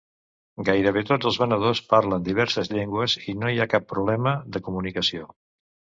[0.69, 5.35] Gairebé tots els venedors parlen diverses llengües i no hi ha cap problema de comunicació.